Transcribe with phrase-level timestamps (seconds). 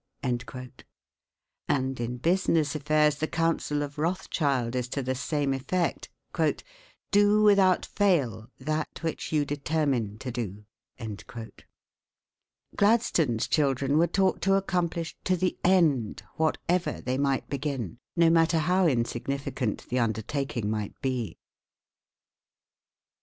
[0.23, 6.09] And in business affairs the counsel of Rothschild is to the same effect:
[7.11, 10.65] "Do without fail that which you determine to do."
[12.75, 18.57] Gladstone's children were taught to accomplish to the end whatever they might begin, no matter
[18.57, 21.37] how insignificant the undertaking might be.